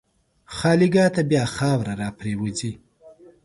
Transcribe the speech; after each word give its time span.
خالیګاه 0.55 1.09
ته 1.15 1.21
بیا 1.29 1.43
خاوره 1.55 1.93
راپرېوځي. 2.01 2.71